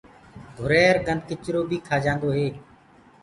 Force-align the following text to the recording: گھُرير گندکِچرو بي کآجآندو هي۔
گھُرير 0.57 0.95
گندکِچرو 1.05 1.61
بي 1.69 1.77
کآجآندو 1.87 2.29
هي۔ 2.37 2.47